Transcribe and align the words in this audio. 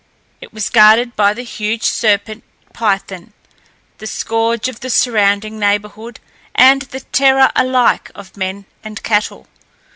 It 0.41 0.51
was 0.51 0.71
guarded 0.71 1.15
by 1.15 1.35
the 1.35 1.43
huge 1.43 1.83
serpent 1.83 2.43
Python, 2.73 3.33
the 3.99 4.07
scourge 4.07 4.67
of 4.67 4.79
the 4.79 4.89
surrounding 4.89 5.59
neighbourhood, 5.59 6.19
and 6.55 6.81
the 6.81 7.01
terror 7.01 7.51
alike 7.55 8.09
of 8.15 8.35
men 8.35 8.65
and 8.83 9.03
cattle. 9.03 9.45